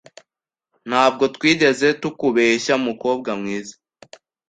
Ntabwo 0.89 1.23
twigeze 1.35 1.87
tukubeshya, 2.01 2.73
mukobwa 2.85 3.31
mwiza 3.39 3.75